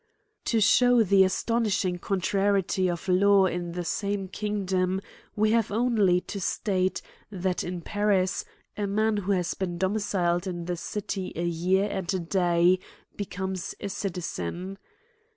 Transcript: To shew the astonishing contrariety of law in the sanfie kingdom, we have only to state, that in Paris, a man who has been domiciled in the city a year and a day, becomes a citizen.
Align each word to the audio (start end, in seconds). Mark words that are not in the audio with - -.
To 0.45 0.59
shew 0.59 1.03
the 1.03 1.23
astonishing 1.23 1.99
contrariety 1.99 2.89
of 2.89 3.07
law 3.07 3.45
in 3.45 3.73
the 3.73 3.83
sanfie 3.85 4.31
kingdom, 4.31 4.99
we 5.35 5.51
have 5.51 5.71
only 5.71 6.21
to 6.21 6.41
state, 6.41 7.03
that 7.31 7.63
in 7.63 7.81
Paris, 7.81 8.43
a 8.75 8.87
man 8.87 9.17
who 9.17 9.31
has 9.33 9.53
been 9.53 9.77
domiciled 9.77 10.47
in 10.47 10.65
the 10.65 10.75
city 10.75 11.33
a 11.35 11.45
year 11.45 11.87
and 11.91 12.11
a 12.15 12.19
day, 12.19 12.79
becomes 13.15 13.75
a 13.79 13.89
citizen. 13.89 14.79